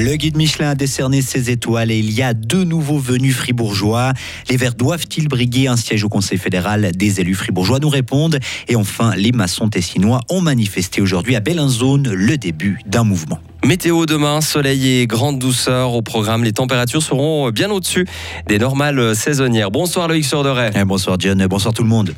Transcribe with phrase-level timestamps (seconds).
[0.00, 4.12] Le guide Michelin a décerné ses étoiles et il y a deux nouveaux venus fribourgeois.
[4.48, 8.38] Les Verts doivent-ils briguer un siège au Conseil fédéral Des élus fribourgeois nous répondent.
[8.68, 13.40] Et enfin, les maçons tessinois ont manifesté aujourd'hui à Bellinzone le début d'un mouvement.
[13.66, 16.44] Météo demain, soleil et grande douceur au programme.
[16.44, 18.06] Les températures seront bien au-dessus
[18.46, 19.72] des normales saisonnières.
[19.72, 20.70] Bonsoir Loïc Surderet.
[20.84, 22.14] Bonsoir John, bonsoir tout le monde.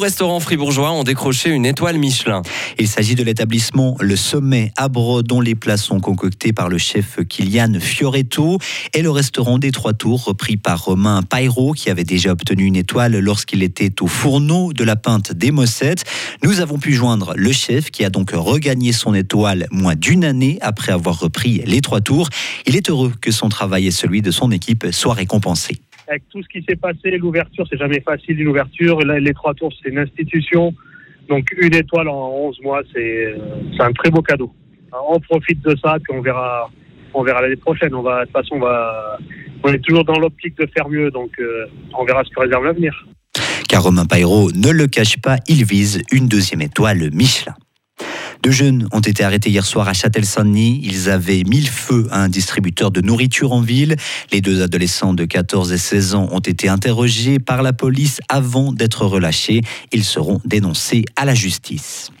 [0.00, 2.40] Restaurants fribourgeois ont décroché une étoile Michelin.
[2.78, 7.18] Il s'agit de l'établissement Le Sommet à dont les plats sont concoctés par le chef
[7.28, 8.58] Kylian Fioretto,
[8.94, 12.76] et le restaurant des Trois Tours, repris par Romain Pairo, qui avait déjà obtenu une
[12.76, 16.04] étoile lorsqu'il était au fourneau de la Pinte des Mossettes.
[16.42, 20.58] Nous avons pu joindre le chef, qui a donc regagné son étoile moins d'une année
[20.62, 22.30] après avoir repris les Trois Tours.
[22.66, 26.42] Il est heureux que son travail et celui de son équipe soient récompensés avec tout
[26.42, 28.98] ce qui s'est passé, l'ouverture, c'est jamais facile une ouverture.
[29.00, 30.74] Les trois tours, c'est une institution.
[31.28, 33.34] Donc une étoile en 11 mois, c'est
[33.78, 34.52] un très beau cadeau.
[35.08, 36.68] On profite de ça, puis on verra,
[37.14, 37.94] on verra l'année prochaine.
[37.94, 39.18] On va, de toute façon, on, va,
[39.72, 43.06] est toujours dans l'optique de faire mieux, donc euh, on verra ce que réserve l'avenir.
[43.68, 47.54] Car Romain Pairo ne le cache pas, il vise une deuxième étoile Michelin.
[48.42, 50.80] Deux jeunes ont été arrêtés hier soir à Châtel-Saint-Denis.
[50.82, 53.96] Ils avaient mis le feu à un distributeur de nourriture en ville.
[54.32, 58.72] Les deux adolescents de 14 et 16 ans ont été interrogés par la police avant
[58.72, 59.60] d'être relâchés.
[59.92, 62.12] Ils seront dénoncés à la justice.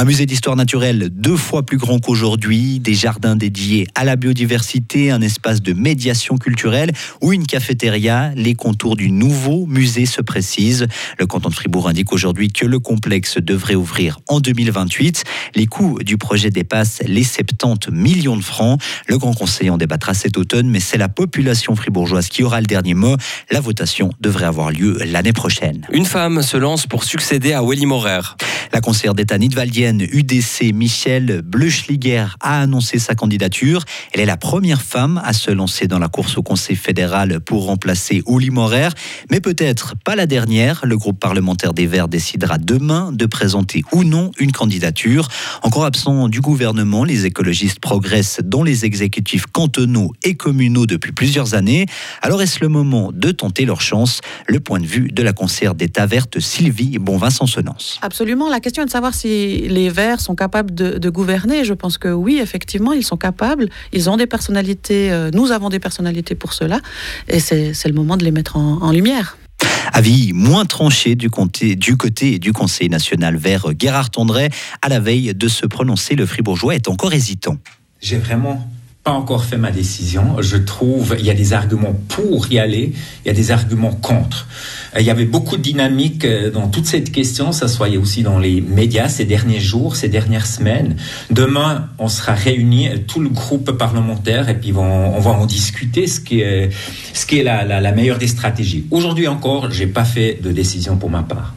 [0.00, 5.10] Un musée d'histoire naturelle deux fois plus grand qu'aujourd'hui, des jardins dédiés à la biodiversité,
[5.10, 8.30] un espace de médiation culturelle ou une cafétéria.
[8.36, 10.86] Les contours du nouveau musée se précisent.
[11.18, 15.24] Le canton de Fribourg indique aujourd'hui que le complexe devrait ouvrir en 2028.
[15.56, 18.80] Les coûts du projet dépassent les 70 millions de francs.
[19.08, 22.68] Le Grand Conseil en débattra cet automne, mais c'est la population fribourgeoise qui aura le
[22.68, 23.16] dernier mot.
[23.50, 25.84] La votation devrait avoir lieu l'année prochaine.
[25.90, 28.36] Une femme se lance pour succéder à Welly Morer.
[28.72, 29.38] La conseillère d'État
[29.96, 33.84] UDC Michel Bleuschliger a annoncé sa candidature.
[34.12, 37.66] Elle est la première femme à se lancer dans la course au Conseil fédéral pour
[37.66, 38.88] remplacer Uli Morer,
[39.30, 40.80] mais peut-être pas la dernière.
[40.84, 45.28] Le groupe parlementaire des Verts décidera demain de présenter ou non une candidature.
[45.62, 51.54] Encore absent du gouvernement, les écologistes progressent dans les exécutifs cantonaux et communaux depuis plusieurs
[51.54, 51.86] années.
[52.22, 54.20] Alors est-ce le moment de tenter leur chance?
[54.46, 57.98] Le point de vue de la conseillère d'État verte Sylvie Bonvin-Sonsonance.
[58.02, 58.50] Absolument.
[58.50, 61.64] La question est de savoir si les Verts sont capables de, gouverner.
[61.64, 63.68] Je pense que oui, effectivement, ils sont capables.
[63.92, 65.10] Ils ont des personnalités.
[65.10, 66.80] Euh, nous avons des personnalités pour cela.
[67.28, 69.38] Et c'est le moment de les mettre en, lumière.
[69.92, 71.76] Avis moins tranché du, côté
[72.38, 74.50] du Conseil national vert Gérard Tondray.
[74.82, 77.56] À la veille de se prononcer, le Fribourgeois est encore hésitant.
[78.00, 78.68] J'ai vraiment
[79.08, 80.42] pas encore fait ma décision.
[80.42, 82.92] Je trouve il y a des arguments pour y aller,
[83.24, 84.46] il y a des arguments contre.
[84.98, 88.38] Il y avait beaucoup de dynamique euh, dans toute cette question, ça soit aussi dans
[88.38, 90.96] les médias ces derniers jours, ces dernières semaines.
[91.30, 96.20] Demain, on sera réunis, tout le groupe parlementaire, et puis on va en discuter ce
[96.20, 96.68] qui est,
[97.14, 98.84] ce qui est la, la, la meilleure des stratégies.
[98.90, 101.54] Aujourd'hui encore, j'ai pas fait de décision pour ma part.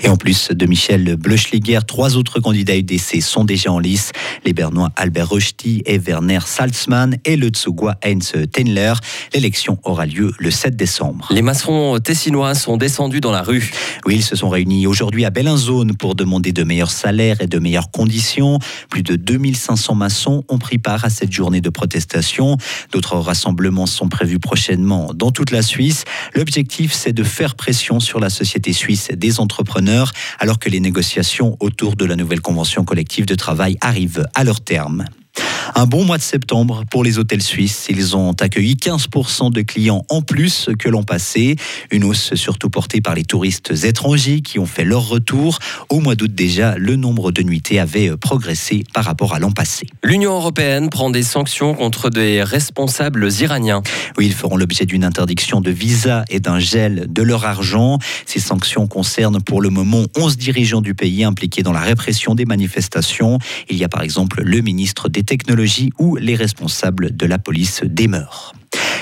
[0.00, 4.12] Et en plus de Michel Bleuschliger, trois autres candidats UDC sont déjà en lice.
[4.44, 8.92] Les Bernois Albert Rochty et Werner Salzmann et le Tsugwa Heinz Tenler.
[9.34, 11.26] L'élection aura lieu le 7 décembre.
[11.30, 13.72] Les maçons tessinois sont descendus dans la rue.
[14.06, 17.58] Oui, ils se sont réunis aujourd'hui à Bellinzone pour demander de meilleurs salaires et de
[17.58, 18.60] meilleures conditions.
[18.90, 22.56] Plus de 2500 maçons ont pris part à cette journée de protestation.
[22.92, 26.04] D'autres rassemblements sont prévus prochainement dans toute la Suisse.
[26.34, 29.87] L'objectif, c'est de faire pression sur la société suisse des entrepreneurs
[30.38, 34.60] alors que les négociations autour de la nouvelle convention collective de travail arrivent à leur
[34.60, 35.04] terme.
[35.78, 37.86] Un bon mois de septembre pour les hôtels suisses.
[37.88, 41.54] Ils ont accueilli 15% de clients en plus que l'an passé.
[41.92, 45.60] Une hausse surtout portée par les touristes étrangers qui ont fait leur retour.
[45.88, 49.86] Au mois d'août déjà, le nombre de nuitées avait progressé par rapport à l'an passé.
[50.02, 53.84] L'Union européenne prend des sanctions contre des responsables iraniens.
[54.16, 58.00] Oui, ils feront l'objet d'une interdiction de visa et d'un gel de leur argent.
[58.26, 62.46] Ces sanctions concernent pour le moment 11 dirigeants du pays impliqués dans la répression des
[62.46, 63.38] manifestations.
[63.70, 65.67] Il y a par exemple le ministre des Technologies
[65.98, 68.54] où les responsables de la police demeurent.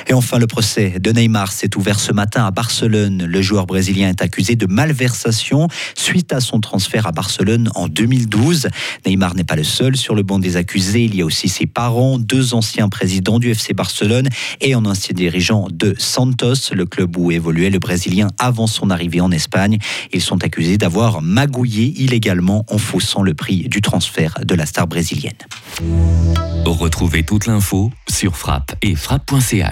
[0.08, 3.24] Et enfin, le procès de Neymar s'est ouvert ce matin à Barcelone.
[3.24, 8.68] Le joueur brésilien est accusé de malversation suite à son transfert à Barcelone en 2012.
[9.04, 11.04] Neymar n'est pas le seul sur le banc des accusés.
[11.04, 14.28] Il y a aussi ses parents, deux anciens présidents du FC Barcelone
[14.60, 19.20] et un ancien dirigeant de Santos, le club où évoluait le Brésilien avant son arrivée
[19.20, 19.78] en Espagne.
[20.12, 24.86] Ils sont accusés d'avoir magouillé illégalement en faussant le prix du transfert de la star
[24.86, 25.32] brésilienne.
[26.64, 28.94] Retrouvez toute l'info sur frappe et.